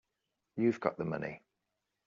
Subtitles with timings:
[0.55, 1.43] You've got the money.